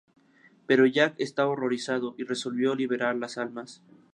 [0.65, 3.83] Pero Jack estaba horrorizado y resolvió liberar las almas.